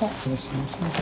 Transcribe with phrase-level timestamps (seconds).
[0.00, 0.98] ではよろしくお願いします。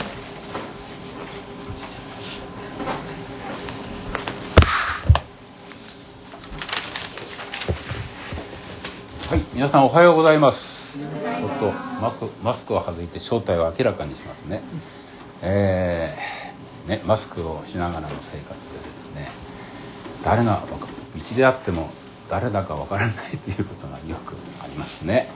[9.29, 10.99] はい皆さんおはようございます。
[10.99, 14.63] ちょっとマクマスクを外いて正体を明らかにしますね。
[15.41, 19.29] えーねマスクをしながらの生活でですね
[20.25, 21.91] 誰が道であっても
[22.29, 25.29] 誰だかわからないということがよくありますね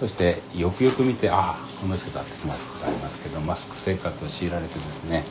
[0.00, 5.24] そしてよくよく見てああこの人だって気が付くことありますけどマスク生活を強いられてですね、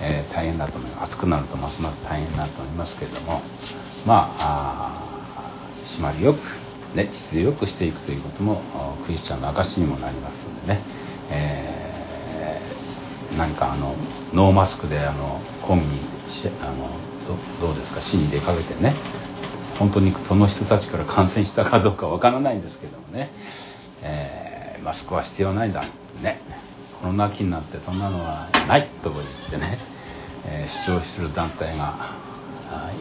[0.00, 1.14] えー、大変だと思います。
[1.14, 3.42] 暑くなるとますます大変だと思いますけれども
[4.06, 5.02] まあ
[5.82, 6.38] 締まりよく
[6.94, 8.62] ね秩序よくしていくということも
[9.04, 10.80] クリスチャンの証にもなりますのでね、
[11.30, 13.94] えー、何かあの
[14.32, 15.98] ノーマスクであのコンに
[16.60, 16.88] あの
[17.60, 18.00] どうですか？
[18.00, 18.92] 死に出かけてね。
[19.78, 23.30] 本当にその人たちから感染したかどうかわからないんですけどもね、
[24.02, 25.84] えー、マスクは必要ないだ
[26.22, 26.40] ね。
[27.00, 29.78] コロナ期になってそんなのはないと言ってね、
[30.46, 32.16] えー、主張する団体が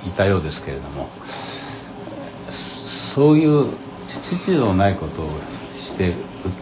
[0.05, 1.09] いたようですけれども。
[3.15, 3.73] そういう
[4.07, 5.29] 秩序のないことを
[5.73, 6.13] して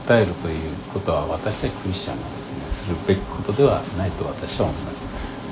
[0.06, 5.00] 訴えるということは私たちクリスチャンがですねするべきことではないと私は思います、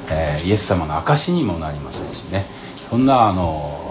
[0.10, 2.46] えー、イエス様の証しにもなりませんしね。
[2.90, 3.91] そんなあの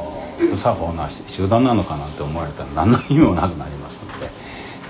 [0.57, 4.31] 作法な集団なのかなんて思われたら何の意味もなくなりますので、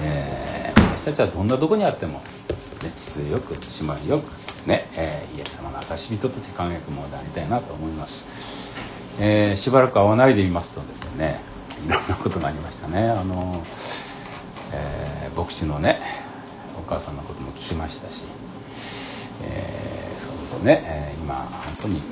[0.03, 2.23] えー、私たちはどんなとこにあっても、ね、
[2.95, 4.31] 秩序よく締まりよく
[4.69, 8.27] ね、えー、イエス様の証人として輝くものでありたいなと思います、
[9.19, 11.41] えー、しばらく会わないでみますとですね
[11.87, 13.09] いろんなことがありましたね。
[13.09, 13.63] あの、
[14.73, 16.01] え牧師のね
[16.79, 18.25] お母さんのことも聞きましたし、
[19.43, 22.03] えーそうですね、え今本当に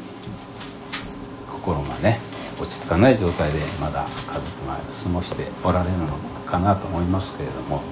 [1.53, 2.19] 心がね
[2.61, 6.06] 落ち着かない状態でまだ家族が過ごしておられるの
[6.47, 7.83] かなと思いますけれども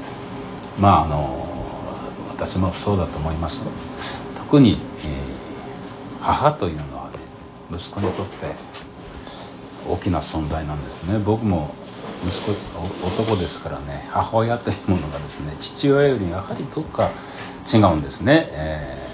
[0.78, 1.47] まああの
[2.28, 3.62] 私もそうだと思います。
[4.34, 7.19] 特に、えー、母というのはね
[7.73, 8.55] 息子にとって
[9.89, 11.18] 大きな存在なんですね。
[11.18, 11.74] 僕も
[12.27, 12.52] 息子
[13.07, 17.11] 男ですからね母親というものがですね父親よりやはりどっか
[17.73, 19.05] 違うんですね、えー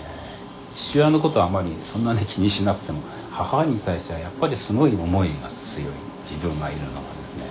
[0.75, 5.91] 父親のことはあまりそんなに気にしなくても母に対してはやっぱりすごい思いが強い
[6.31, 7.45] 自分がいるのがですね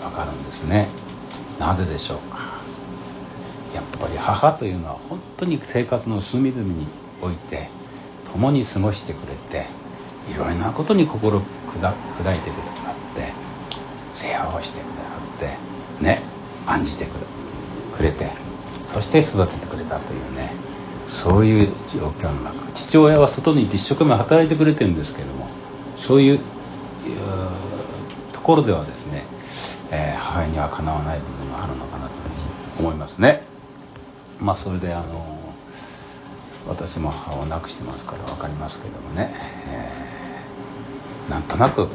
[0.00, 0.88] 分かるんですね。
[1.58, 2.60] なぜでしょうか。
[3.74, 6.86] やっぱり母というのは本当に生活の隅々に
[7.22, 7.68] おいて
[8.24, 9.66] 共に過ごしてくれて
[10.30, 11.46] いろいろなことに心砕
[12.36, 13.32] いてくれはって
[14.12, 16.20] 世話をしてくれはってね
[16.66, 17.06] 案じて
[17.96, 18.28] くれて
[18.86, 20.52] そして育ててくれたというね
[21.10, 22.72] そういう状況の中。
[22.72, 25.48] 父親は外に行って一生懸命働いてくれてるんですけども
[25.96, 26.40] そういう
[28.32, 29.24] ところではですね、
[29.90, 32.12] えー、母親にはかなわない部分があるのかなと
[32.78, 33.42] 思いますね。
[34.40, 35.38] まあそれであの
[36.68, 39.34] 私も母を亡くしてますから分かりますけどもね、
[39.68, 41.88] えー、なんとなく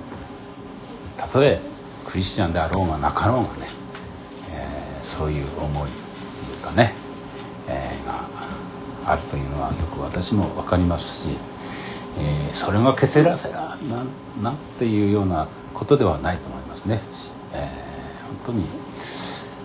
[1.18, 1.60] たとえ
[2.06, 3.68] クリスチャンであろうがなかろうがね、
[4.52, 6.94] えー、そういう思いっていうかね、
[7.68, 8.28] えー、が
[9.06, 11.38] あるというのはよく私も分かりますし、
[12.18, 14.04] えー、それが消せらせらな
[14.42, 17.02] なんていうようなことではないと思いますね、
[17.54, 18.66] えー、本当に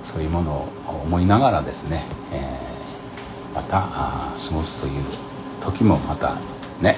[0.03, 0.69] そういうものを
[1.05, 5.05] 思いながらですね、えー、また過ごすという
[5.61, 6.37] 時もまた
[6.81, 6.97] ね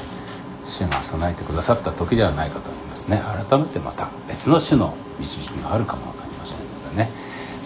[0.66, 3.20] 主が備えてくださった時ではないかと思いますね。
[3.48, 7.10] 改めてまた別の種の導きがあるかも分かりませんのでね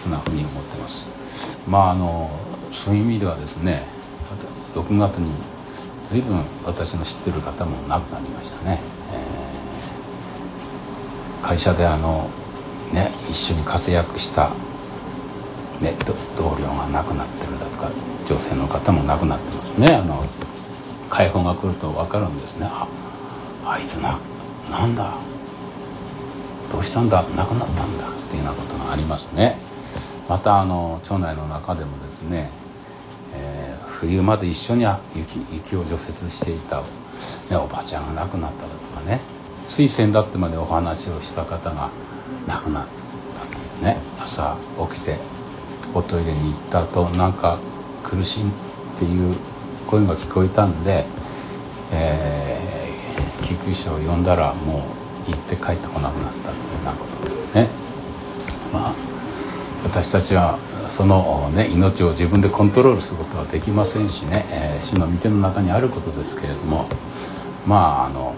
[0.03, 1.07] そんなふうに思ってます。
[1.67, 2.29] まああの
[2.71, 3.96] そういう意味ではですね
[4.77, 5.31] 6月に
[6.03, 8.79] 随分私の知ってる方も亡くなりましたね、
[9.11, 12.29] えー、会社であの
[12.93, 14.53] ね一緒に活躍した
[15.81, 15.93] ね
[16.35, 17.91] 同僚が亡くなってるだとか
[18.25, 19.95] 女性の方も亡くなってますね。
[19.95, 20.25] あの
[21.09, 22.67] 解放が来ると分かるんですね。
[22.69, 22.87] あ
[23.65, 24.19] あいつな
[24.69, 25.17] なんだ
[26.69, 29.57] どうしたんだ亡くなったんだっていうようなことがありますね。
[30.27, 32.51] またあの町内の中でもですね、
[33.99, 34.85] 冬まで一緒に
[35.15, 36.81] 雪雪を除雪していた、
[37.49, 39.21] ね、おばちゃんが亡くなっただとかね
[39.65, 41.89] 水仙だってまでお話をした方が
[42.47, 42.87] 亡くなっ
[43.33, 44.55] たというね朝
[44.91, 45.17] 起きて
[45.93, 47.57] おトイレに行った後なんか
[48.03, 48.51] 苦しいっ
[48.97, 49.35] ていう
[49.87, 51.05] 声が聞こえたんで、
[51.91, 54.85] えー、救急車を呼んだらも
[55.27, 57.67] う行って帰ってこなくなったというようなことですね。
[58.71, 58.93] まあ
[59.83, 66.87] 私たちはその、ね、命を自分でコントロールすることはできませんしね、えー、死の御手の中にあることですけれども。
[67.67, 68.33] まああの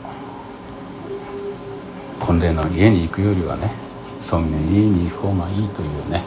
[2.19, 3.71] 婚礼の家に行くよりはね
[4.19, 6.23] 村民の家に行く方がいいというね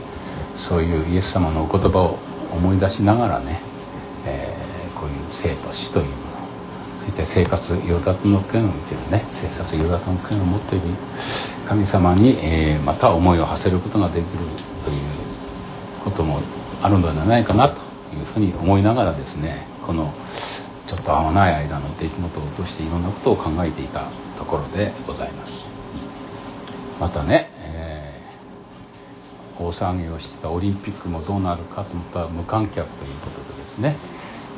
[0.55, 2.19] そういうイエス様のお言葉を
[2.53, 3.61] 思い出しながらね、
[4.27, 4.55] え
[4.95, 6.17] こういう生と死というもの
[7.01, 10.87] そして生活与奪の権を見てるね生活与奪の権を持っている
[11.67, 14.29] 神様に、えー、また思いを馳せることができる
[14.85, 15.22] という
[16.05, 16.41] ことも
[16.83, 17.81] あるのではないかなと
[18.15, 20.13] いうふうに思いながらですねこの
[20.87, 25.67] ちょっと合わない間の出来事を通していろんなことを考えていたところでございます。
[27.01, 33.97] またね、えー、大騒ぎをしてたオリンピックもどうなるかと思ったら無観客ということでですね、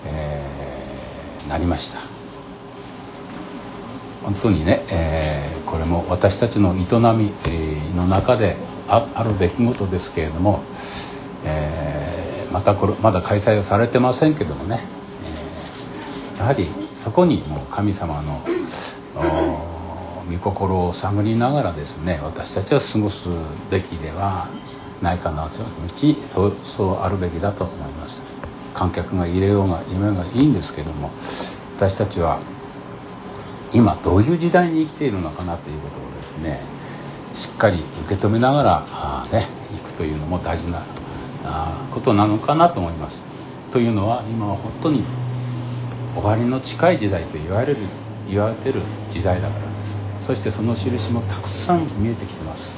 [0.07, 2.01] えー、なりました。
[4.25, 6.79] 本当にね、えー、これも私たちの営
[7.15, 8.57] み、えの中で
[8.89, 10.63] ある出来事ですけれども、
[11.45, 14.81] えー、またこれまだ開催をされてませんけどもね、
[16.35, 18.45] えー、やはりそこにもう神様の
[20.31, 23.29] 御心を探りながらですね私たちは過ごす
[23.71, 24.49] べきでは
[25.03, 28.23] ないかなという道そうそうあるべきだと思います。
[28.75, 31.13] 観客が入れようが夢がいいんですけども
[31.77, 32.41] 私たちは
[33.73, 36.61] 今どういう時代に生きているのかなということをですね
[37.35, 40.85] しっかり受け止めながらあ、ね、いくというのも大事な
[41.91, 43.23] ことなのかなと思います。
[43.71, 45.05] というのは今は本当に
[46.15, 47.79] 終わりの近い時代と言われる
[48.29, 52.73] 言われてる時代だからですそしてその印もたくさん見えてきてます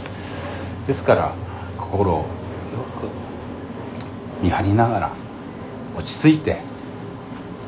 [0.86, 1.34] ですから
[1.76, 2.24] 心をよ
[2.98, 5.12] く見張りながら
[5.96, 6.58] 落ち着いて、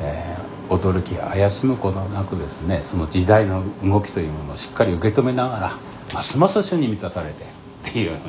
[0.03, 0.37] え
[0.69, 5.79] 驚き怪しむことなくですねその時代の動きというものをしっかり受け止めながら
[6.13, 7.45] ますます主に満たされて
[7.89, 8.21] っていうような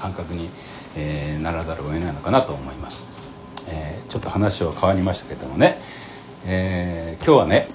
[0.00, 0.48] 感覚に、
[0.96, 3.06] えー、ならざるを得ないのかなと思います、
[3.68, 5.78] えー、ちょっと話は変わりましたけどもね、
[6.44, 7.68] えー、今日はね、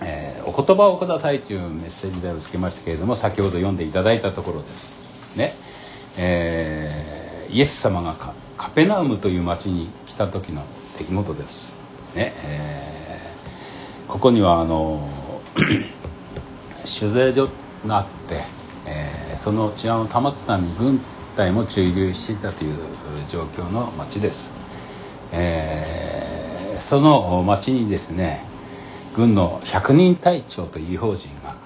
[0.00, 4.98] えお言葉をくださいというメッセージ題をつけましたけれども先ほど読んでいただいたところです。
[5.36, 5.54] ね、
[6.16, 8.16] えイエス様が
[8.56, 10.64] カペナウムという町に来た時の
[10.98, 11.72] 出来事です。
[12.14, 12.90] ね、え
[14.08, 15.08] ここにはあの
[16.84, 17.48] 酒税所
[17.86, 18.42] があって、
[18.86, 21.00] え、その治安を保つために軍
[21.30, 22.76] 隊も駐留していたという
[23.30, 24.52] 状況の町です、
[25.32, 28.44] えー、その町にですね
[29.14, 31.56] 軍の百人隊長という異邦人が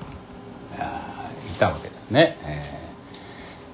[1.55, 2.78] いたわけですね、え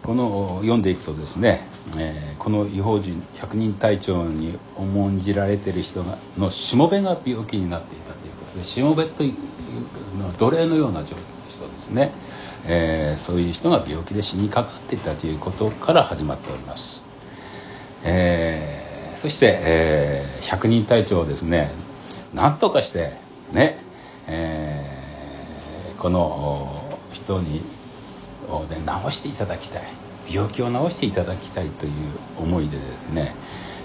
[0.02, 1.66] ー、この読んでいくとですね、
[1.96, 9.34] えー、この異邦人百人隊長に重んじられている人がのしもべが病気になっていたということでしもべという
[10.38, 11.04] 奴隷のような
[11.50, 12.12] 人ですね、
[12.66, 17.02] えー、そういう人が病気で死にかかっていたということから始まっております、
[18.04, 21.70] えー、そして、えー、百人隊長をですね。
[22.32, 23.12] 何とかして
[23.52, 23.76] ね、
[24.26, 27.62] えー、この人に
[28.48, 28.76] を、ね、
[29.06, 29.82] 治していただきたい。
[30.30, 31.92] 病気を治していただきたいという
[32.38, 33.34] 思いでですね、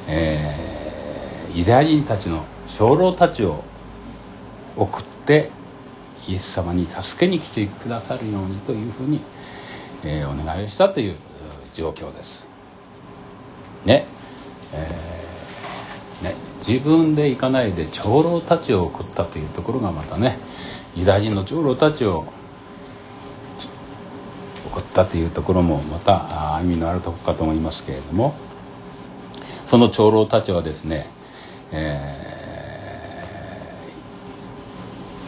[0.07, 3.63] えー、ユダヤ人たちの長老たちを
[4.77, 5.49] 送って
[6.27, 9.21] イエス様に助けに来てくださるようにというふうに、
[10.03, 11.15] えー、お願いをしたという
[11.73, 12.47] 状況です。
[13.85, 14.07] ね,、
[14.73, 16.35] えー、ね
[16.65, 20.39] 自分で行かないで長老たちを送ったというところがまたね
[20.95, 22.25] ユダヤ人の長老たちを
[24.71, 28.33] 送ったというところもまた意味のあるところかと思いますけれども
[29.67, 31.07] その長老たちはですね、
[31.71, 32.44] えー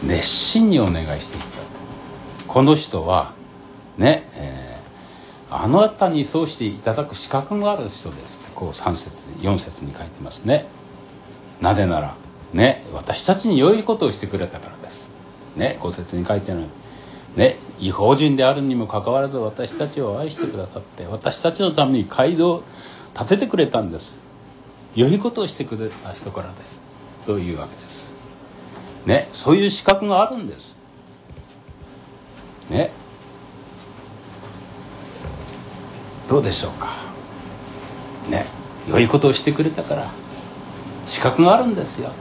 [0.04, 1.68] 熱心にお願いしていった
[2.46, 3.34] この人は
[3.98, 10.66] ね、えー、あなたにそうしていただく資格がある人ですってこう3節4節に書いてますね。
[11.60, 12.16] なぜなら
[12.52, 15.10] ね私たちに良いことをしてくれたからです。
[15.56, 16.62] ね5節に書いてある
[17.36, 22.62] ね違法人であるにもかかわらず私たちを愛してくださって私たちのために街道を
[23.14, 24.20] 建ててくれたんです。
[24.94, 26.80] 良いことをしてくれた人からです。
[27.26, 28.07] というわけです。
[29.08, 30.76] ね、そういう資格があるんです。
[32.68, 32.90] ね。
[36.28, 36.94] どうでしょうか。
[38.28, 38.46] ね。
[38.86, 40.12] 良いことをしてくれたから
[41.06, 42.12] 資格があるんですよ。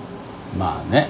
[0.58, 1.10] まあね。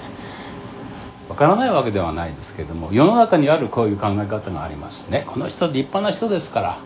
[1.29, 6.79] わからないわけではないですけども世の中にあるこういう考え方がありますねこの人立派な人ですから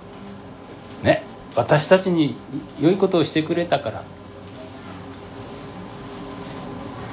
[1.04, 1.24] ね
[1.56, 2.36] 私たちに
[2.80, 4.04] 良いことをしてくれたから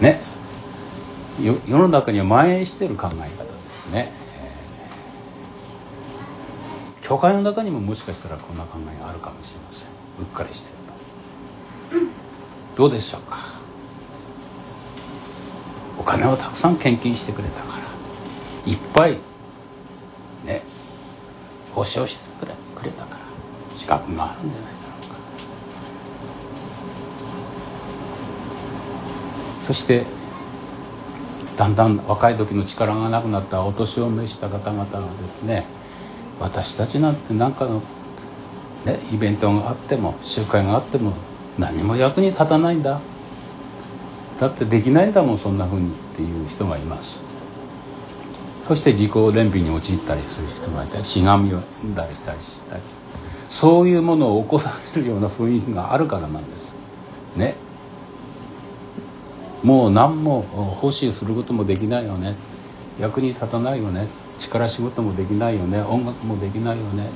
[0.00, 0.23] ね
[1.40, 9.88] 世の中には蔓延している考え方ですね、えー、教会の中にももしかしたらこんな考えがあるかもしれません。
[10.21, 10.78] うっかりしてる
[11.92, 12.11] と、うん、
[12.76, 13.59] どうでしょうか。
[15.99, 17.85] お金をたくさん献金してくれたから。
[18.71, 19.18] いっぱい
[20.45, 20.62] ね
[21.73, 23.21] 保証してくれくれたから。
[23.76, 25.16] 資格があるんじゃないだろうか。
[29.62, 30.04] そして
[31.59, 35.67] だんだん若い時の力がなくなったお年を召した方々がですね
[36.38, 37.83] 私たちなんて何かの、
[38.85, 41.15] ね、イベントがあっても集会があっても
[41.59, 43.00] 何も役に立たないんだ。
[44.38, 47.21] だってできないんだもんそんな風にっていう人がいます。
[48.69, 52.83] そして自己憐憫に陥ったりする人がいたりしがみを生んだりしたりしたり。
[53.49, 56.73] そういうものを起こされるような雰囲気があるからなんです。
[57.35, 57.57] ね。
[59.62, 60.43] もう何も
[60.81, 62.37] 奉仕することもできないよね。
[62.99, 64.09] 役に立たないよね。
[64.38, 65.81] 力仕事もできないよね。
[65.83, 67.11] 音楽もできないよね。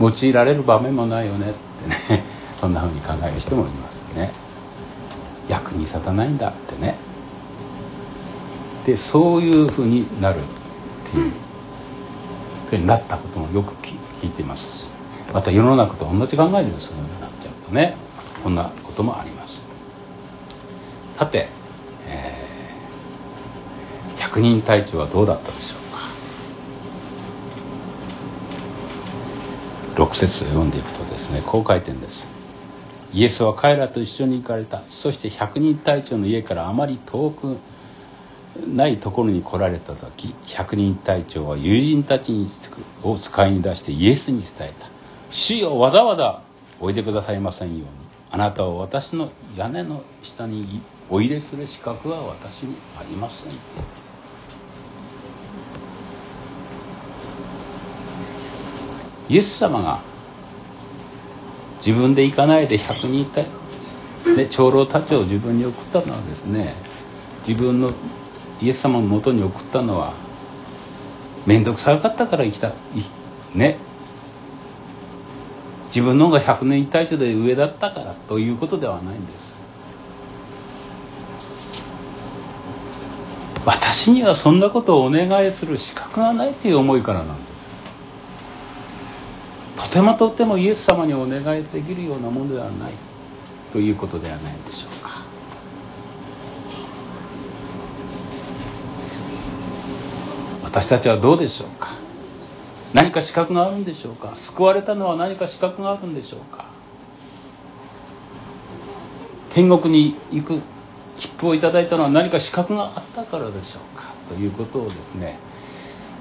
[0.00, 1.50] 用いられる場面もないよね。
[1.50, 1.52] っ
[2.08, 2.24] てね。
[2.56, 4.32] そんなふうに考える人もいますね。
[5.48, 6.96] 役に立たないんだってね。
[8.86, 11.32] でそういうふうになるっていう。
[12.70, 14.88] ふうになったこともよく聞いてます。
[15.34, 17.96] また世の中と同じ考えでそういうふうになっちゃうとね。
[18.42, 19.39] こんなこともあります
[21.20, 21.50] さて、
[22.06, 25.80] えー、百人隊長はどうだったでしょう
[29.98, 32.26] か？6節を読んでいくとですねこう書いてんです。
[33.12, 34.82] イエスは彼らと一緒に行かれた。
[34.88, 37.58] そして百人隊長の家からあまり遠く
[38.66, 42.48] ないところに来られた時百人隊長は友人たちに
[43.02, 44.88] を使いに出してイエスに伝えた
[45.28, 46.40] 「主よわざわざ
[46.80, 48.10] おいでくださいませんように。
[48.32, 53.58] あなたを私の屋根の下にお入れする資格は私にありません」って。
[59.28, 60.00] イエス様が
[61.78, 63.42] 自分で行かないで100人いた
[64.36, 66.74] で長老たちを自分に送ったのはですね
[67.46, 67.92] 自分の
[68.60, 70.14] イエス様のもとに送ったのは
[71.46, 72.72] 面倒くさかったから生きた
[73.54, 73.78] ね。
[75.86, 79.49] 自分の方が100年一体長で上だったからということではないんです。
[84.00, 87.42] 私にはそんなことをお願いする資格がないという思いからなんで
[89.76, 89.84] す。
[89.84, 92.94] とてもとてもイエス様にお願いできるようなものではない
[93.74, 95.20] ということではないでしょうか。
[100.64, 101.90] 私たちはどうでしょうか。
[102.94, 104.34] 何か資格があるんでしょうか。
[104.34, 106.70] 救われたのは何か資格があるんでしょうか。
[109.50, 110.62] 天国に行く
[111.20, 115.38] 切符をいただいたのは何か資格があったからでしょうかということをですね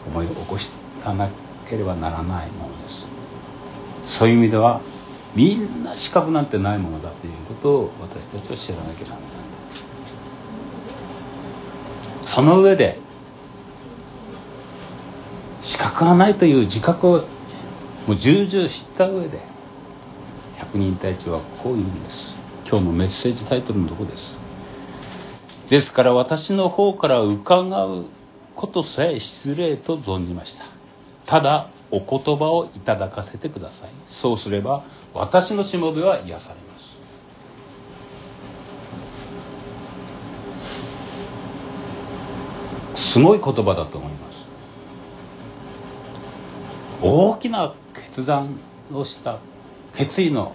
[0.08, 0.58] 思い起こ
[1.00, 1.30] さな
[1.70, 3.08] ければならないものです。
[4.06, 4.82] そういう意味では
[5.36, 9.30] みんな資格なんてないものだということを私たちは知らなきゃならない。
[12.26, 13.00] その上で
[15.62, 17.12] 資格がないという自覚を
[18.06, 19.40] もう重々知った上で
[20.58, 22.38] 百人隊長はこう言うんです。
[22.68, 24.39] 今日のメッセージタイトルのとこです。
[25.70, 28.06] ですから私の方から伺う
[28.56, 30.66] ことさえ失礼と存じました。
[31.26, 33.90] ただお言葉をいただかせてください。
[34.06, 34.84] そうすれば
[35.14, 36.80] 私のしもべは癒されま
[42.98, 43.12] す。
[43.14, 44.40] すごい言葉だと思います。
[47.02, 48.60] 大きな決断
[48.92, 49.38] をした
[49.94, 50.54] 決意の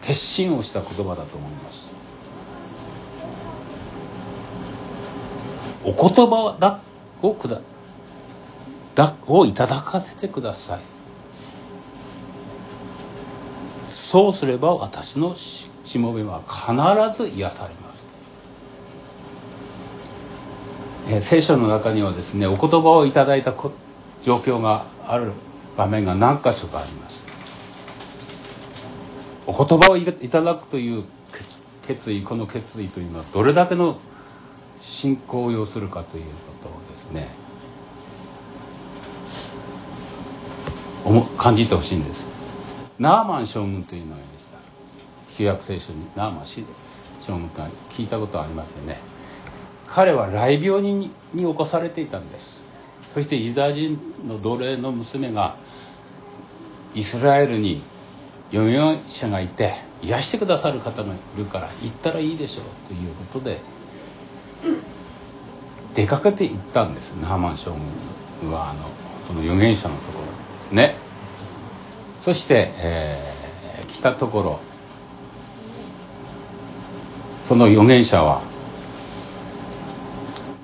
[0.00, 1.83] 決心をした言葉だと思います。
[5.84, 6.80] お言葉だ
[7.22, 7.60] をくだ
[8.94, 10.80] だをいただかせてください。
[13.88, 18.04] そうすれば私のしもべは必ず癒されます、
[21.08, 23.52] えー、聖書の中にはですねお言葉をいただいた
[24.22, 25.32] 状況がある
[25.76, 27.24] 場面が何箇所かあります。
[29.46, 31.04] お言葉をいただくという
[31.86, 33.98] 決意この決意というのはどれだけの
[34.86, 36.30] 信仰を要するかというこ
[36.62, 37.28] とをですね
[41.36, 42.26] 感じてほしいんです。
[42.98, 44.58] ナーマン将軍というのがいました。
[45.36, 46.62] 旧約聖書にナーマン将
[47.36, 48.98] 軍とは聞いたことはありますよね。
[49.86, 52.64] 彼は雷病にに起こされていたんです。
[53.12, 55.56] そしてユダヤ人の奴隷の娘が
[56.94, 57.82] イスラエルに
[58.50, 63.58] 預言者がいて癒してくださる方がいるから行ったらいいでしょうということで
[65.94, 67.74] 出かけて行ったんですナーマン将
[68.40, 68.90] 軍はあの
[69.26, 70.32] その預言者のところで
[70.68, 70.96] すね。
[72.22, 74.60] そして、えー、来たところ
[77.42, 78.42] その預言者は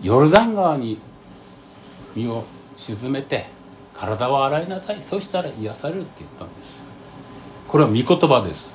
[0.02, 0.98] ヨルダン川に
[2.16, 2.44] 身を
[2.76, 3.46] 沈めて
[3.94, 5.02] 体を洗いなさい。
[5.02, 6.82] そしたら癒されるって言ったんです。
[7.68, 8.68] これは御言葉です。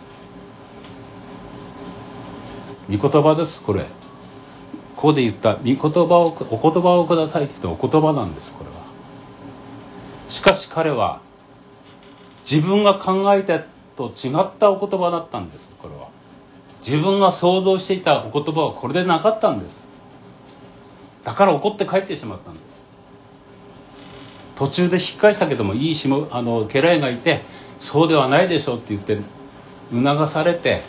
[2.89, 3.86] 御言葉ですこれ。
[5.06, 8.78] ここで言った御言葉をお言葉をくださいって言ったお言葉なんですこれは。
[10.30, 11.22] しかし彼は
[12.50, 13.60] 自分が考えた
[13.96, 16.10] と違ったお言葉だったんですこれは。
[16.84, 19.88] 自分が想像していたお言葉はこれでなかったんです。
[21.24, 22.64] だから怒って帰ってしまったんです。
[24.56, 27.44] 途中で引っ返したけどもいいしもあの家来がいて
[27.80, 29.20] そうではないでしょうって言って
[29.94, 30.82] 促されて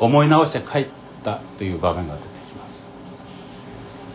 [0.00, 0.86] 思い直して帰っ
[1.22, 2.31] たという場面が出て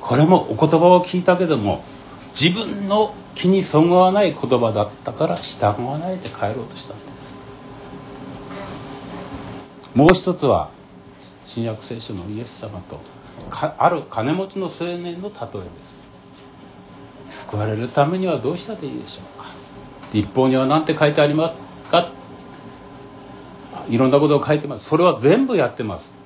[0.07, 1.83] これもお言葉を聞いたけども
[2.29, 7.35] 自分の気にそぐわない言葉だったから従わないで帰ろうとしたんです。
[9.93, 10.69] もう一つは
[11.45, 13.01] 新約聖書のイエス様と
[13.51, 15.63] ある金持ちの青年の例え
[17.27, 17.45] です。
[17.45, 19.47] 救われるためにはどうしたらいいでしょうか。
[20.13, 21.55] 立法には何て書いてあります
[21.91, 22.11] か。
[23.89, 24.85] いろんなことを書いてます。
[24.85, 26.16] それは全部やってます。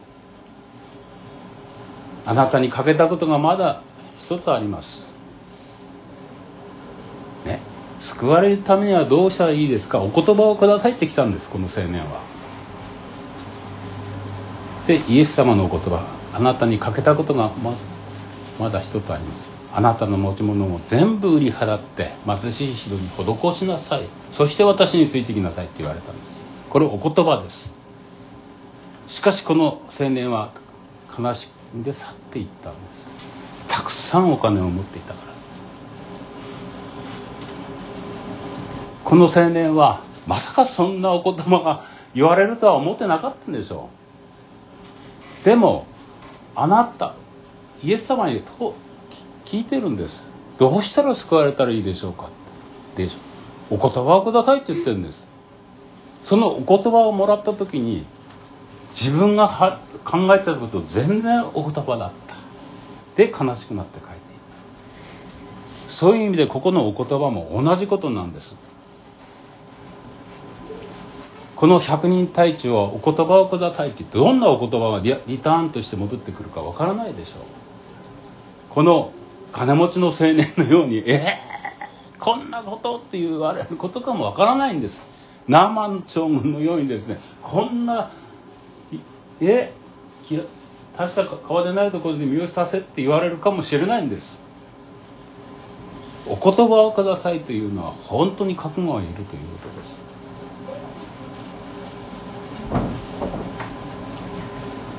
[2.25, 3.81] あなたに欠けたことがまだ
[4.17, 5.13] 一つあります。
[7.45, 7.59] ね。
[7.99, 10.01] 救われるためにはどうしたらいいですか？
[10.01, 12.21] お言葉をくださいって来たんですこの青年は。
[14.77, 16.05] そしてイエス様のお言葉。
[16.33, 17.83] あなたに欠けたことがまず
[18.59, 19.49] まだ一つあります。
[19.73, 24.07] あなたの持ち物を全部売り払って貧しい人に施しなさい。
[24.31, 26.41] そして私についてきなさいって言われたんです。
[26.69, 27.73] これお言葉です。
[29.07, 30.51] しかしこの青年は
[31.17, 33.09] 悲しで去っていったんです。
[33.67, 35.41] たくさんお金を持っていたからです。
[39.05, 43.89] この青年はまさかそんなお言葉が言われるとは思ってなかったんでしょ
[45.41, 45.45] う。
[45.45, 45.85] でも
[46.55, 47.15] あなた
[47.81, 48.75] イエス様にと
[49.45, 50.29] 聞いてるんです。
[50.57, 52.29] どうしたら救われたらいいでしょうか？
[52.95, 55.27] でしょお言葉をくださいって言ってるんです。
[56.23, 58.05] そのお言葉をもらった時に
[58.93, 62.35] 自分がは考えてたこと全然お言葉だった。
[63.15, 64.17] で悲しくなって帰っていっ
[65.85, 65.89] た。
[65.89, 68.55] そういう意味でここのお言葉も同じことなんです。
[71.55, 77.41] この百人隊長はお言葉をくださいってどんなお言葉がリターンとして戻ってくるかわからないでしょう。
[78.69, 79.13] この
[79.51, 85.03] 金持ちの青年のようにえー、こんなことって言われることかもわからないんです。
[85.47, 88.11] ナーマン将軍のようにですねこんな
[89.41, 89.73] え
[90.97, 94.39] 大した川でないところで身をさせって言われるかもしれないんです。
[96.27, 100.01] お言葉をくださいというのは本当に覚悟がいるということです。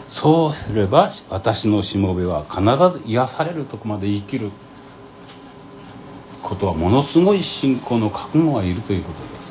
[0.08, 2.60] そうすれば私のしもべは必
[3.00, 4.50] ず癒されるとこまで生きる
[6.42, 9.41] ことはものすごい信仰の覚悟がいるということです。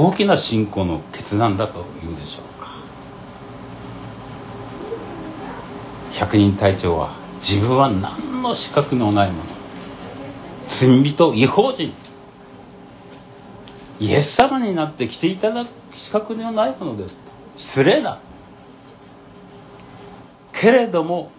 [0.00, 2.70] 大きな信仰の決断だというでしょうか。
[6.12, 9.44] 百人隊長は自分は何の資格のないもの。
[10.68, 11.92] 罪人違法人。
[13.98, 17.32] イエス様になって来ていただく資格ではないものですと。
[17.58, 18.20] 失礼だ。
[20.54, 21.30] けれども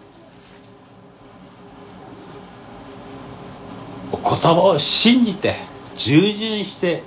[4.12, 5.56] お言葉を信じて
[5.98, 7.04] 従順して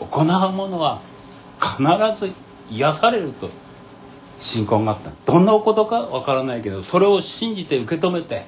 [0.00, 1.00] 行うものは
[1.60, 1.82] 必
[2.18, 2.32] ず
[2.70, 3.50] 癒されると
[4.38, 5.10] 信仰があった。
[5.24, 8.46] どんなおことかわからないけどそれを信じて受け止めて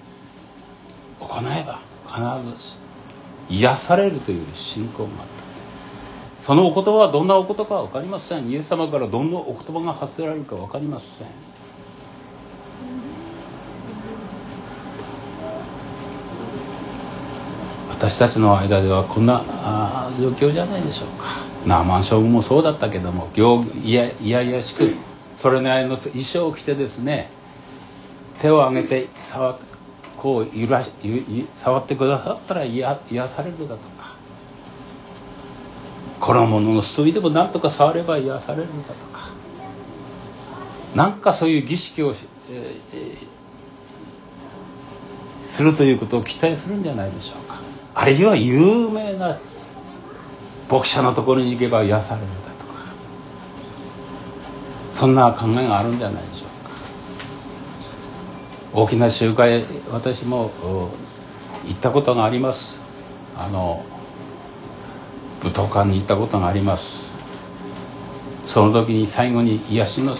[1.18, 2.78] 行えば必ず
[3.48, 5.16] 癒されるという信仰があっ
[6.38, 6.42] た。
[6.42, 8.48] そのお言葉はどんなお言葉か分かりません。
[8.48, 11.26] イエス様からどんなお言葉が発せられるか分かりません。
[18.00, 21.44] 私たちの間ではこんな状況じゃないでしょうか。
[21.66, 23.28] ナーマン将軍もそうだったけども
[23.84, 24.94] いやいやいやしく
[25.36, 27.28] それなりの衣装を着てですね
[28.40, 29.58] 手を挙げて触
[30.16, 30.82] こう揺ら
[31.56, 34.16] 触ってくださったら癒されるだとか。
[36.20, 39.28] 衣の隅でも何とか触れば癒されるだとか。
[40.94, 42.14] 何かそういう儀式を、
[42.48, 47.49] えー、するということを期待するんじゃないでしょうか。
[47.94, 49.38] あるいは有名な
[50.70, 52.72] 牧者のところに行けば癒されるだとか。
[54.94, 56.70] そんな考えがあるんじゃないでしょうか。
[58.72, 60.50] 大きな集会私も
[61.66, 62.80] 行ったことがあります。
[63.36, 63.84] あの
[65.42, 67.10] 武道館に行ったことがあります。
[68.46, 70.16] その時に最後に癒しの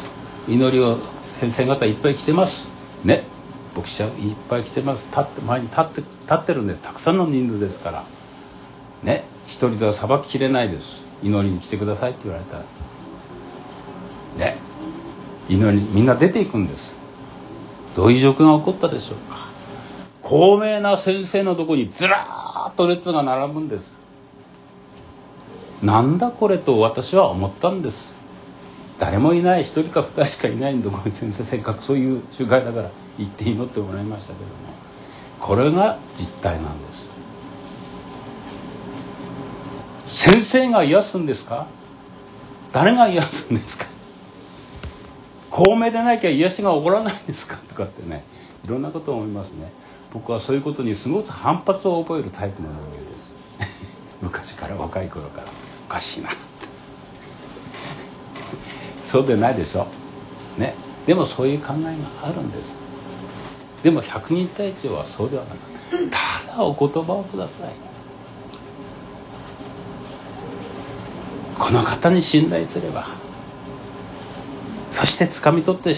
[0.49, 2.67] 祈りを先生方いっぱい来てます。
[3.05, 3.25] ね。
[3.81, 5.09] 牧師いっぱい来てます。
[5.09, 6.81] 立って前に立って立ってるんです。
[6.81, 8.05] たくさんの人数ですから。
[9.03, 9.25] ね。
[9.47, 11.03] 一人ではさばききれないです。
[11.23, 12.65] 祈りに来てくださいって言われたら。
[14.37, 14.59] ね。
[15.49, 16.99] 祈りみんな出ていくんです。
[17.95, 19.49] どういう状況が起こったでしょうか。
[20.23, 23.99] 高名な先生のとこにずらーっと列が並ぶんです。
[25.83, 28.20] なんだこれと私は思ったんです。
[29.01, 34.53] 誰もいない1人か2人しかいないんでこれ先生せっかくそういう集会だから行って祈ってもらいましたけども
[35.41, 37.09] これが実態なんです。
[40.07, 41.67] 先生が癒すんですか？
[42.73, 43.87] 誰が癒すんですか？
[45.51, 47.57] 公明でなきゃ癒しが起こらないんですか？
[47.69, 48.25] とかってね
[48.65, 49.73] いろんなことを思いますね。
[50.13, 53.35] 僕はそういうことにすごく反発を覚えるタイプの人間です。
[54.21, 55.47] 昔から若い頃から。
[55.89, 56.29] おかしいな。
[59.11, 59.89] そうでないでしょ。
[60.57, 60.75] ね。
[61.07, 62.71] でもそういう考えがあるんです。
[63.83, 65.59] でも百人隊長はそうではなく
[66.11, 67.73] ただお言葉をください。
[71.59, 73.09] この方に信頼すれば
[74.93, 75.95] そして掴み取って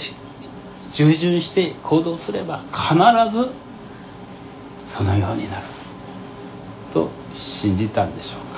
[0.92, 2.94] 従順して行動すれば必
[3.36, 3.50] ず
[4.86, 5.66] そのようになる。
[6.92, 8.51] と信じたんでしょう。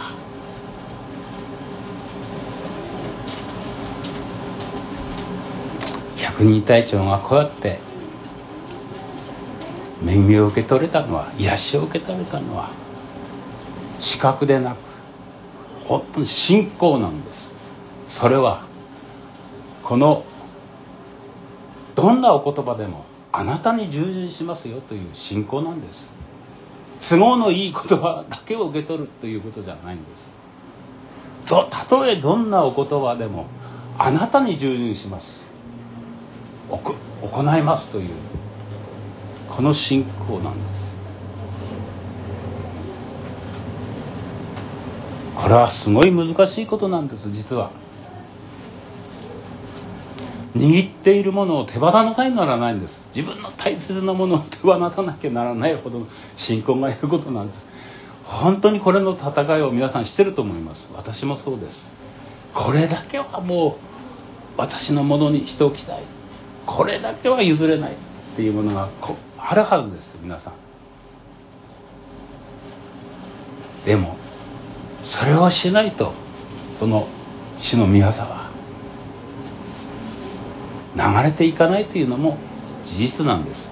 [6.44, 7.80] か百人隊長がこうやって
[10.06, 12.70] 恵みを受け取れたのは癒しを受け取れたのは
[13.98, 14.78] 視覚でなく
[15.84, 17.52] 本当に信仰なんです。
[18.08, 18.66] それは
[19.82, 20.24] この
[21.94, 26.12] どんなお言葉でもあなたに従順しますよという信仰なんです。
[27.00, 30.30] 都合のいい言葉だけを受け取るということじゃないんです。
[31.46, 33.46] とたとえどんなお言葉でも
[33.98, 35.53] あなたに従順します。
[36.78, 38.10] 行いますという
[39.50, 40.84] この信仰なんです。
[45.36, 47.70] これはすごい難しいことなんです実は。
[50.56, 53.08] 握っているものを手放さなきゃならないんです。
[53.14, 56.06] 自分の大切なものを手放さなきゃならないほどの
[56.36, 57.66] 信仰がいることなんです。
[58.22, 60.88] 本当にこれの戦いを皆さんしてると思います。
[60.94, 61.88] 私もそうです。
[62.54, 63.74] これだけはもう
[64.56, 66.02] 私のものにしておきたい。
[66.66, 67.96] これだけは譲れないっ
[68.36, 70.54] ていうものがこあるはずです皆さん。
[73.86, 74.16] でも
[75.02, 76.12] それをしないと
[76.78, 77.06] その
[77.58, 78.50] 主の御業は
[80.96, 82.38] 流れていかないというのも
[82.84, 83.70] 事実なんです。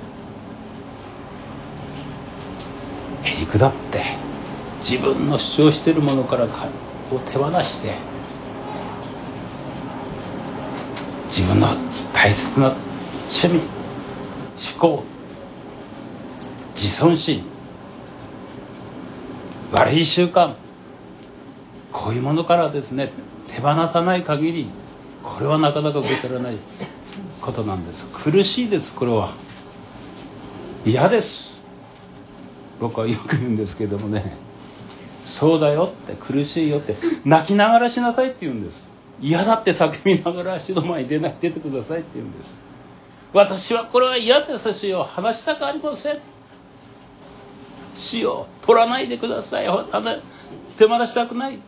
[3.22, 4.04] へりくだって
[4.80, 6.48] 自分の主張しているものからを
[7.20, 7.94] 手放して
[11.32, 11.66] 自分の
[12.12, 12.76] 大切な
[13.22, 13.60] 趣味
[14.74, 15.02] 思考
[16.74, 17.42] 自尊心
[19.72, 20.56] 悪い習慣
[21.90, 23.12] こういうものからですね
[23.48, 24.70] 手放さない限り
[25.22, 26.58] これはなかなか受け取れない
[27.40, 28.08] ことなんです。
[28.08, 29.32] 苦しいですこれは。
[30.84, 31.58] 嫌です。
[32.78, 34.36] 僕はよく言うんですけどもね。
[35.24, 38.91] そうだよって苦しいよって泣きながらしなさいって言うんです。
[39.22, 42.58] 嫌だって叫びながら足の前に出ない出てくださいって言うんです。
[43.32, 46.18] 私はこれは嫌ですしよ話したくありません。
[47.94, 49.66] 死を取らないでください。
[50.76, 51.58] 手放したくないっ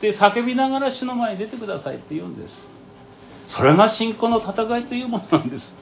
[0.00, 2.68] て叫びながら死の前に出てくださいって言うんです。
[3.48, 5.76] それが信仰の戦いというものなんです。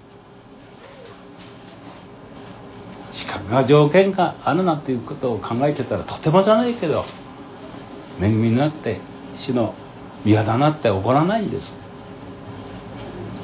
[3.12, 7.04] 資格が条件があるなんていうことを考えてたらとてもじゃないけど
[8.20, 9.00] 恵みになって
[9.36, 9.74] 死の
[10.24, 11.74] 宮だなって起こらないんです。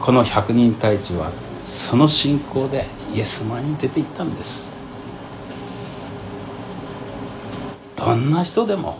[0.00, 4.68] この百人隊長はその信仰でイエス前に出ていったんです。
[7.96, 8.98] どんな人でも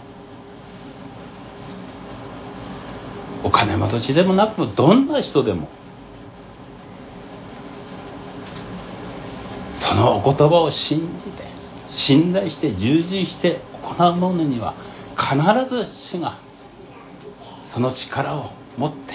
[3.45, 5.69] お金持ちでもなくどんな人でも
[9.77, 11.45] そのお言葉を信じて
[11.91, 14.75] 信頼して従順して行う者には
[15.17, 15.37] 必
[15.69, 16.39] ず主が
[17.73, 19.15] その力を持って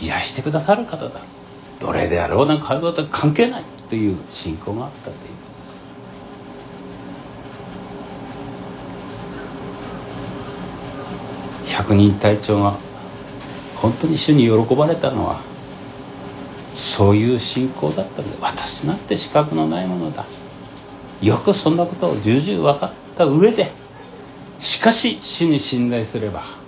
[0.00, 1.22] 癒してくださる方だ。
[1.80, 5.22] 奴隷であろうな会話と関係ないという信仰があったというこ
[11.62, 11.74] とです。
[11.76, 12.78] 百人隊長が
[13.76, 15.40] 本当に主に喜ばれたのは
[16.74, 20.26] そういう信仰だったんで私なんて資格のないものだ。
[21.22, 23.72] よくそんなことを重々分かった上で
[24.58, 26.58] しかし主に信頼すれば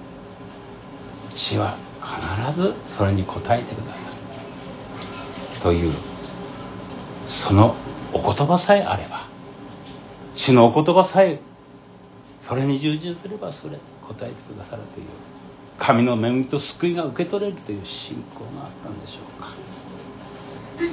[1.35, 1.77] 主は
[2.45, 4.17] 必ずそれに応えてくださる。
[5.63, 5.93] という
[7.27, 7.75] その
[8.13, 9.29] お言葉さえあれば
[10.35, 11.41] 主のお言葉さえ
[12.41, 15.07] それに従順すればそれに応えてくださるという
[15.79, 19.55] 神の恵みと救いが受け取れるという信仰があったんでしょうか。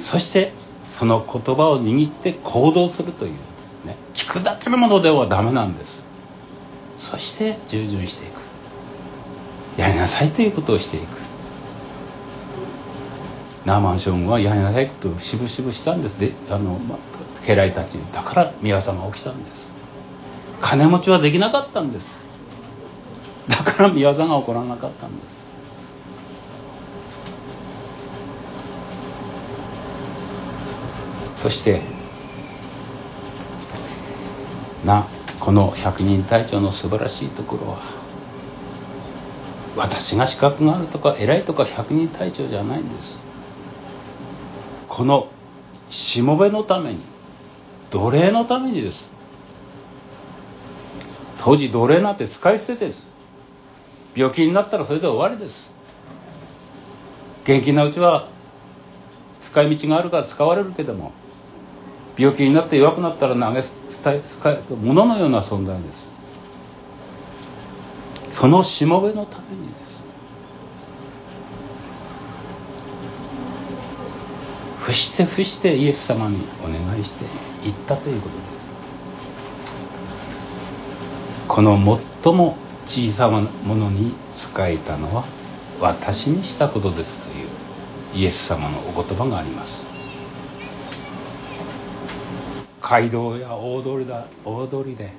[0.04, 0.52] そして
[0.88, 6.04] その言葉を握って行動するというですね聞くだけのものではダメなんです。
[6.98, 8.47] そして従順していく。
[9.78, 11.06] やりなさいということをしていく。
[13.64, 16.20] ナーマン将軍はやりなさいことをしぶしぶしたんです。
[16.20, 16.98] であの、まあ
[17.46, 19.68] 家来たちにだから宮さんが起きたんです。
[20.60, 22.20] 金持ちはできなかったんです。
[23.48, 25.38] だから宮沢が起こらなかったんです。
[31.36, 31.82] そして
[34.84, 35.06] な
[35.38, 37.97] この百人隊長の素晴らしいところは
[39.78, 43.20] 私が資格があるとか偉いとか百人隊長じゃないんです。
[44.88, 45.28] この
[45.88, 47.00] しもべのために
[47.90, 49.10] 奴隷のためにです。
[51.38, 53.06] 当時奴隷なんて使い捨てです。
[54.16, 55.70] 病気になったらそれで終わりです。
[57.44, 58.28] 元気なうちは
[59.40, 61.12] 使い道があるから使われるけども
[62.16, 66.17] 病気になって弱くなったら投げ使え物のような存在です。
[68.38, 69.98] そのしもべのためにです
[74.78, 77.24] 伏して伏してイエス様にお願いして
[77.64, 78.72] 言ったということです。
[81.48, 85.24] この最も小さなものに仕えたのは
[85.80, 87.48] 私にしたことですという
[88.14, 89.82] イエス様のお言葉があります。
[92.80, 95.10] 街道や大通りだ大通りで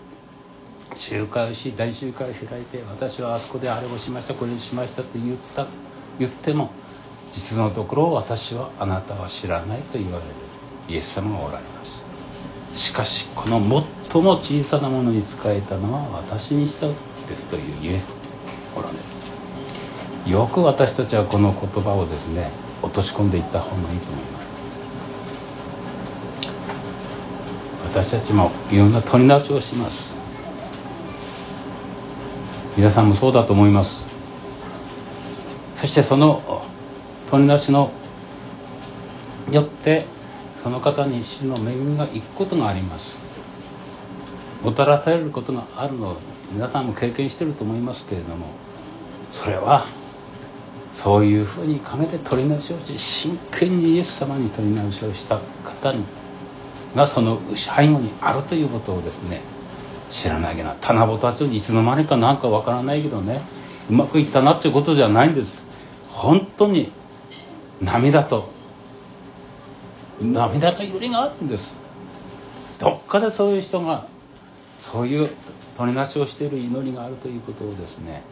[0.95, 5.67] 集会をし大集会を開いて私はあそこであれをしましたこれにしましたって言った
[6.17, 6.71] 言っても
[7.31, 10.49] 実のところ私はあなたは知らないと言われる。
[10.89, 11.85] イエス様がおられま
[12.73, 13.59] すしかしこの
[14.11, 16.95] 最も小さなものに仕えたのは私にしたで
[17.37, 18.07] すというイエス
[18.75, 18.93] おられ
[20.25, 20.31] る。
[20.31, 24.49] よく私たちはこの言葉をですね落とし込んでいった方がいいと思います。
[27.93, 30.08] 私たちもいろんな取り直しをします。
[32.79, 34.07] 皆さんもそうだと思います。
[35.75, 36.63] そしてその
[37.29, 37.91] 取り直しの
[39.51, 40.05] よって
[40.63, 43.17] その方に主の恵みがいくことがあります。
[44.63, 46.17] もたらされることがあるのを
[46.53, 48.45] 皆さんも経験してると思いますけれども
[49.33, 49.85] それは
[50.93, 55.93] そういうふうに陰で取り直しをして真剣にイエス様に取り直しをした方
[56.95, 59.41] がその背後にあるということをですね
[60.09, 63.41] 知らないけど棚ぼたちいつの間にかなんかわからないけどね。
[63.89, 65.63] うまくいったなっていうことじゃないんです。
[66.09, 66.91] 本当に
[67.81, 68.49] 涙と
[70.21, 71.75] 涙と揺りがあるんです。
[72.79, 74.07] どっかでそういう人が
[74.79, 75.29] そういう
[75.77, 78.23] 取りなしをしている祈りがあるということをですね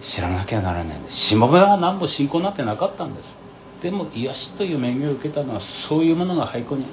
[0.00, 1.16] 知らなきゃならないんです。
[1.16, 3.38] しもべは何も信仰になってなかったんです。
[3.82, 6.84] でも癒しという恵みを受けたのはそういうものが背後に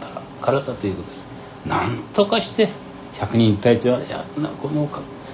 [0.00, 0.08] あっ
[0.40, 1.31] たからだということです。
[1.66, 2.70] なんとかして
[3.14, 4.24] 百人一体とはや
[4.60, 4.88] この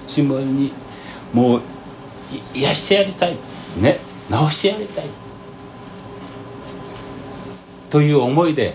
[0.07, 0.73] 新聞に
[1.33, 1.63] もう
[2.55, 3.37] 癒してやりたい。
[3.79, 4.01] ね。
[4.31, 5.05] 治してやりたい。
[7.91, 8.75] という思いで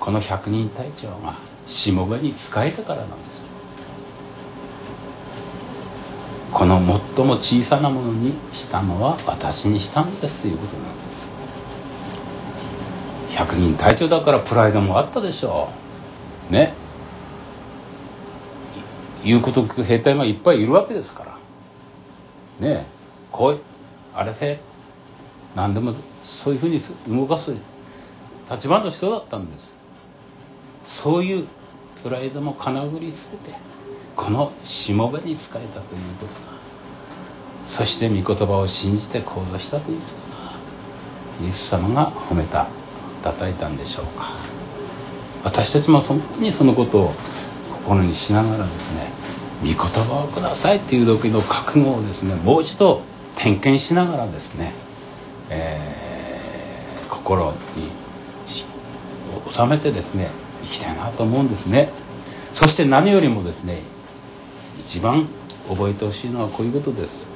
[0.00, 3.44] この百人隊長がしもべに仕えたからなんです。
[6.52, 6.78] この
[7.16, 11.28] 最も小さなものにしたのは私にしたんですということなんです。
[13.38, 15.83] 100人隊長だからプライドもあったでしょう
[16.50, 16.74] ね。
[19.24, 21.24] 言うこと聞く兵隊がいっぱいいるわけですか
[22.60, 22.66] ら。
[22.66, 22.86] ね
[23.32, 23.58] 来い。
[24.14, 24.60] あれせ。
[25.54, 27.54] 何でもそういうふうに動かす
[28.50, 29.72] 立場の人だったんです。
[30.84, 31.46] そういう
[32.02, 33.56] プライドもかなぐり捨てて
[34.16, 35.68] このしもべに仕えたという
[36.20, 36.32] ことだ。
[37.68, 42.68] そして御言葉を信じて行動したということがイエス様が褒めた
[43.22, 44.53] 叩いたんでしょうか。
[45.44, 47.14] 私たちも本当にそのことを
[47.70, 49.08] 心にしながらですね
[49.60, 53.02] 御言葉をくださいっていう時の覚悟をですねもう一度
[53.36, 54.72] 点検しながらですね、
[55.50, 57.58] えー、心に
[59.52, 60.30] 収めてですね
[60.62, 61.90] 生きたいなと思うんですね。
[62.54, 63.80] そして何よりもですね
[64.78, 65.28] 一番
[65.68, 67.26] 覚えてほしいのはこういうことです。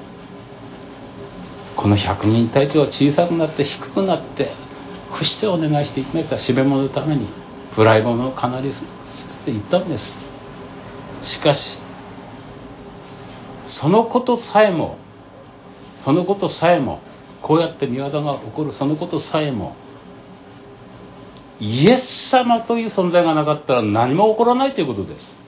[1.76, 4.52] この百人隊長は小さくなって低くなって
[5.12, 7.28] 伏してお願いして決めた締め物のために
[7.78, 10.16] プライドをかなり捨てていったんです。
[11.22, 11.78] しかし
[13.68, 14.98] そのことさえも
[16.02, 16.98] そのことさえも
[17.40, 19.76] こうやって見業が起こるそのことさえも
[21.60, 25.38] イエス様という存在がなかったら何も起こらないということです。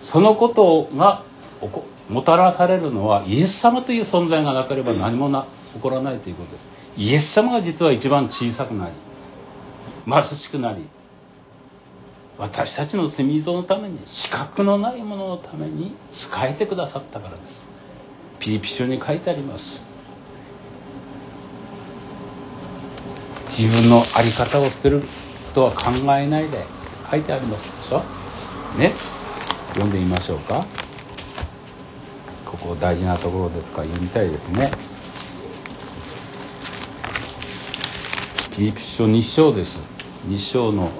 [0.00, 1.24] そのことが
[2.08, 6.64] もたらされるのはイエス様という存在がなければ何もな起こらないということです。
[6.96, 8.92] イエス様が実は一番小さくなり
[10.06, 10.88] 貧しくなり
[12.38, 17.68] 私たちの罪人のために資格のないもののために仕えてくださったからです。
[18.40, 19.84] ピリピ書に書いてあります。
[23.46, 25.02] 自分の在り方を捨てる
[25.54, 26.64] とは考えないで
[27.10, 28.02] 書いてありますでしょ？
[28.78, 28.94] ね？
[29.74, 30.66] 読んでみましょうか。
[32.46, 34.72] ここ大事なところですから読みたいですね。
[38.52, 39.80] ピリピ書2章です。
[40.28, 40.90] 2章の、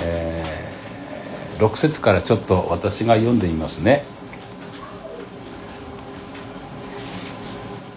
[0.00, 4.04] えー、6節からちょっと私が読んでみますね。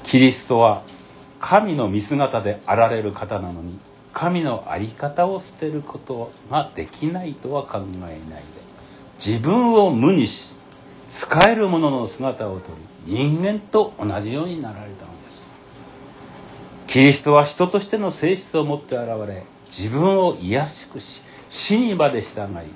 [0.03, 0.83] キリストは
[1.41, 3.77] 神の見姿であられる方なのに
[4.13, 8.43] 神の在り方を捨てることができないとは考えないで
[9.25, 10.55] 自分を無にし
[11.09, 12.71] 使える者のの姿をと
[13.05, 15.10] り人間と同じようになられた
[16.91, 22.69] キリストは人としての性質を持って現れ自分を卑しくし死にまで従い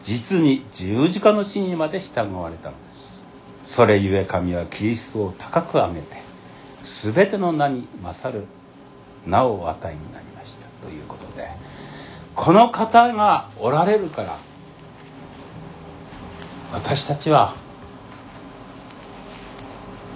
[0.00, 3.20] 実に十字架の死にまで従われたのです。
[3.66, 6.22] それゆえ神はキリストを高く上げて
[6.82, 8.46] 全ての名に勝る
[9.26, 10.66] 名を与えになりました。
[10.82, 11.46] ということで
[12.34, 14.38] この方がおられるから
[16.72, 17.56] 私たちは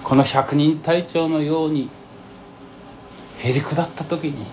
[0.03, 1.91] この百人隊長のように
[3.39, 4.45] へりくだった時に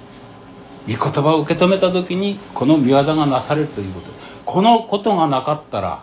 [0.86, 4.10] 御言葉を受け止めた時にこの御業がなされるということ。
[4.44, 6.02] このことがなかったら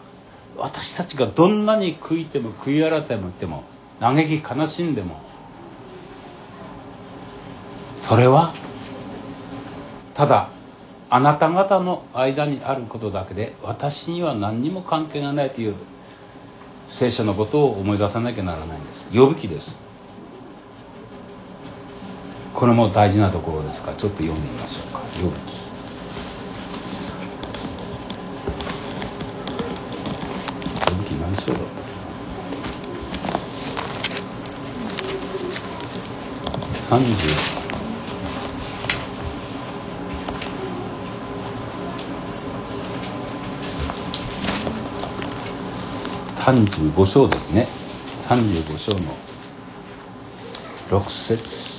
[0.58, 3.64] 私たちがどんなに悔いても悔い改めても
[4.00, 5.22] 嘆き悲しんでも
[8.00, 8.54] それは
[10.14, 10.50] ただ
[11.10, 15.76] あなた方の間にあることだけで私には何にも関係がないという
[16.88, 19.08] 聖書のことを思い出さなきゃならないんです。
[19.14, 19.89] 呼ぶ記です。
[22.54, 23.92] これも大事なところですか？
[23.92, 25.00] らちょっと読んでみましょうか。
[25.22, 25.54] 呼ぶ記
[30.90, 31.62] 呼ぶ記何章だっ
[36.90, 37.60] た30
[46.40, 47.68] 35章ですね。
[48.28, 49.00] 35章の
[50.90, 51.79] 6節。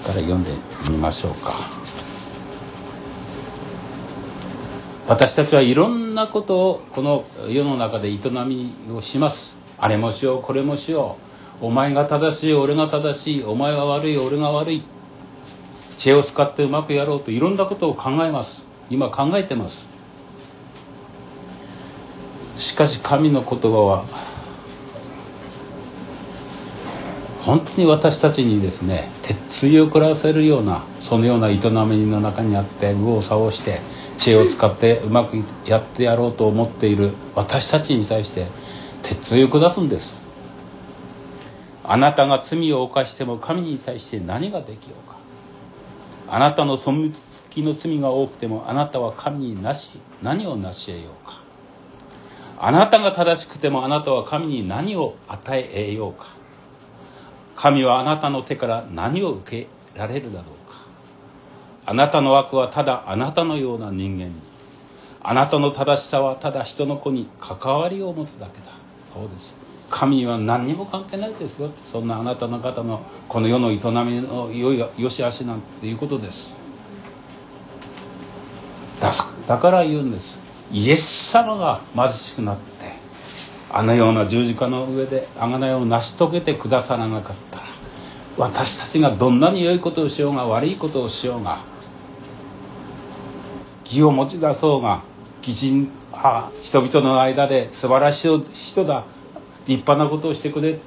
[0.00, 0.52] から読んで
[0.88, 1.54] みましょうか。
[5.08, 9.58] 私たちはいろんなことをこの世の中で営みをします。
[9.76, 11.16] あれもしようこれもしよ
[11.60, 11.66] う。
[11.66, 13.44] お前が正しい俺が正しい。
[13.44, 14.82] お前は悪い俺が悪い。
[15.98, 18.64] 知恵を使ってうまくやろうといろんなことを考えます。
[18.88, 19.86] 今考えてます。
[22.56, 24.04] しかし神の言葉は
[27.42, 33.80] 本当に私たちにですね鉄槌を食らわせるようなそのような営みの中にあって右往左往して
[34.18, 38.46] 知恵を使ってうまくやってやろうと思っている私たちに対して
[39.02, 40.20] 鉄槌を下すんです。
[41.82, 45.18] あなたが罪を犯しても神に対して何ができようか。
[46.28, 46.92] あなたの背
[47.48, 49.90] きの罪が多くてもあなたは神になし
[50.22, 51.40] 何を成し得ようか。
[52.58, 56.39] あなたが正しくてもあなたは神に何を与えようか。
[57.60, 60.78] 神はあなたの手から何を受けられるだろうか。
[61.84, 64.32] あなたの悪はただあなたのような人間に。
[65.22, 68.72] あなたの正しさはただ人の子に関わりを持つだけだ。
[69.12, 69.54] そうです。
[69.90, 73.80] 神は何にも関係ないですよそんなあなたの方のこの世の営み
[74.22, 74.50] の
[74.96, 76.54] よしあしなんていうことです。
[79.46, 80.40] だから言うんです。
[80.72, 82.70] イエス様が貧しくなって
[83.68, 87.49] あのような十字架の上で贖いを成し遂げてくださらなかった。
[88.36, 91.64] 私たちがどんなに良いことをしようが悪いことをしようが
[93.84, 95.02] 義を持ち出そうが
[95.42, 99.04] 義人あ人々の間で素晴らしい人だ
[99.66, 100.78] 立派なことをしてくれ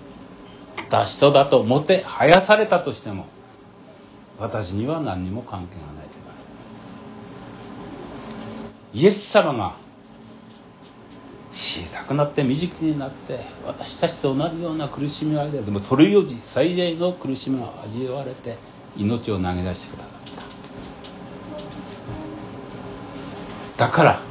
[0.90, 3.28] た人だともてはやされたとしても
[4.40, 6.04] 私には何にも関係がない
[8.94, 9.76] イエス様が
[11.54, 18.58] 小さくなって未熟になって私たちと同じような苦しみを味わでもそれより最大の苦しみを味わわれて
[18.98, 20.12] 命を投げ出してくださっ
[23.78, 23.86] た。
[23.86, 24.22] だから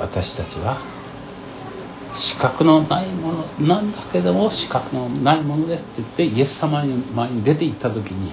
[0.00, 0.80] 私たちは
[2.14, 8.32] 資格のないものなんだけども資格のないものですって言ってイエス様に前に出て行った時に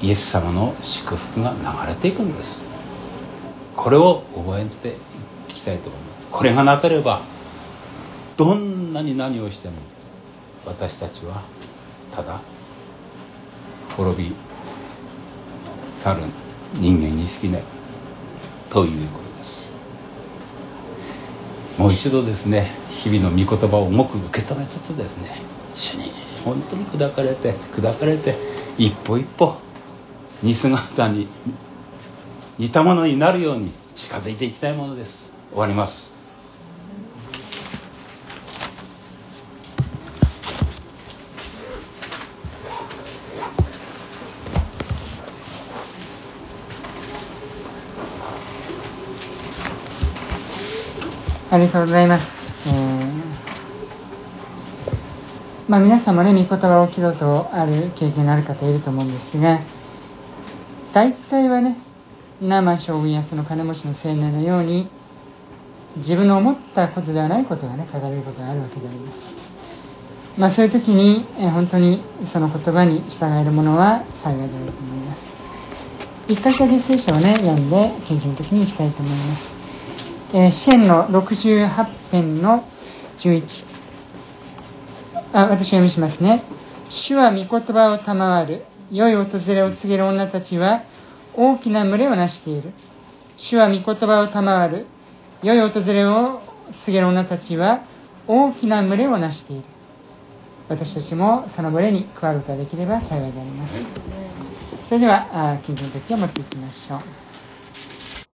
[0.00, 2.62] イエス様の祝福が流れていくんです。
[3.76, 4.96] これを覚えて
[5.48, 7.22] いきたいと思いますこれがなければ
[8.36, 9.74] どんなに何をしても
[10.64, 11.42] 私たちは
[12.14, 12.40] ただ
[13.96, 14.34] 滅び
[15.98, 16.22] 去る
[16.74, 17.62] 人間に過ぎない
[18.68, 19.66] ということです。
[21.78, 25.40] もう一度ですね日々の御言葉を重く受け止めつつですね
[25.74, 26.10] 主に
[26.44, 28.36] 本当に砕かれて砕かれて
[28.78, 29.56] 一歩一歩
[30.42, 31.28] 似姿に
[32.58, 36.16] 似たものになるように近づいていきたいものです終わります
[51.48, 52.26] ありがとうございます。
[52.66, 53.22] えー、
[55.68, 59.60] まあ、皆さんもね、御言葉を聞くことある経験のある方いると思うんですが、
[60.92, 61.78] 大体はね、
[62.40, 64.88] 生将軍やその金持ちの青年のように、
[65.96, 69.28] 自分の思ったことではないことがね、書かれることがあるわけであります。
[70.36, 75.36] まあ、そういう時に、え、本当にその言葉に従えるものは幸いだろうと思います。
[76.28, 79.54] 一箇所だけ聖書をね、読んで、研究の時に行きたいと思います。
[80.32, 82.64] えー、支援の68編の
[83.18, 83.64] 11
[85.32, 86.42] あ私読みしますね
[86.88, 90.82] 主は御言葉を賜る良い訪れを告げる女たちは
[91.36, 92.72] 大きな群れをなしている。
[93.36, 94.86] 主は御言葉を賜る。
[95.42, 96.40] 良い訪れを
[96.80, 97.84] 告げる女たちは
[98.26, 99.62] 大きな群れをなしている。
[100.68, 103.86] 私たちもその群れに加わることができれば幸いであります。
[104.82, 107.00] それでは近所の時を持っていきましょう